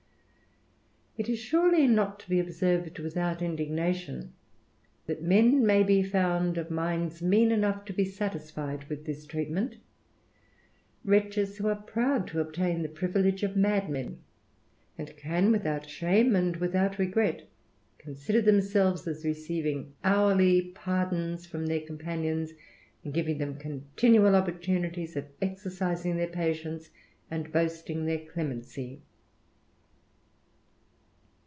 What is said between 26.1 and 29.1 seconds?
their patience, and boasting their clemency.